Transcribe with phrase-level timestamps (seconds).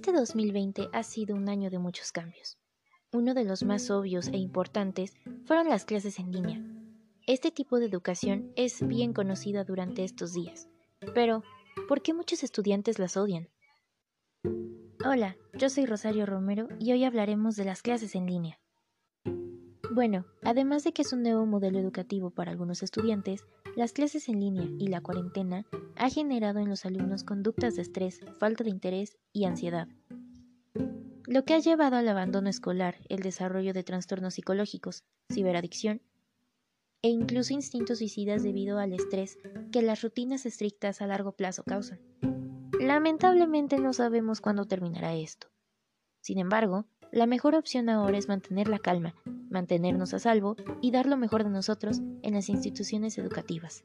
[0.00, 2.56] Este 2020 ha sido un año de muchos cambios.
[3.12, 5.12] Uno de los más obvios e importantes
[5.44, 6.58] fueron las clases en línea.
[7.26, 10.70] Este tipo de educación es bien conocida durante estos días,
[11.14, 11.42] pero
[11.86, 13.50] ¿por qué muchos estudiantes las odian?
[15.04, 18.58] Hola, yo soy Rosario Romero y hoy hablaremos de las clases en línea.
[19.92, 23.44] Bueno, además de que es un nuevo modelo educativo para algunos estudiantes,
[23.76, 28.20] las clases en línea y la cuarentena ha generado en los alumnos conductas de estrés,
[28.38, 29.88] falta de interés y ansiedad,
[31.30, 36.02] lo que ha llevado al abandono escolar, el desarrollo de trastornos psicológicos, ciberadicción
[37.02, 39.38] e incluso instintos suicidas debido al estrés
[39.70, 42.00] que las rutinas estrictas a largo plazo causan.
[42.80, 45.46] Lamentablemente no sabemos cuándo terminará esto.
[46.20, 49.14] Sin embargo, la mejor opción ahora es mantener la calma,
[49.50, 53.84] mantenernos a salvo y dar lo mejor de nosotros en las instituciones educativas.